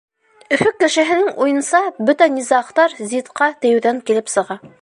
[0.55, 4.63] Өфө кешеһенең уйынса, бөтә низағтар зитҡа тейеүҙән килеп сыға.